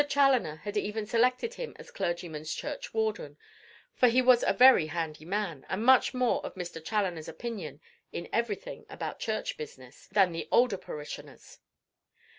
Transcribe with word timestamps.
Chaloner 0.09 0.55
had 0.63 0.77
even 0.77 1.05
selected 1.05 1.53
him 1.53 1.75
as 1.77 1.91
clergyman's 1.91 2.55
churchwarden, 2.55 3.37
for 3.93 4.07
he 4.07 4.19
was 4.19 4.41
a 4.43 4.51
very 4.51 4.87
handy 4.87 5.25
man, 5.25 5.63
and 5.69 5.85
much 5.85 6.11
more 6.11 6.43
of 6.43 6.55
Mr. 6.55 6.83
Chaloner's 6.83 7.27
opinion 7.27 7.79
in 8.11 8.27
everything 8.33 8.83
about 8.89 9.19
church 9.19 9.57
business 9.57 10.07
than 10.07 10.31
the 10.31 10.47
older 10.51 10.77
parishioners. 10.79 11.59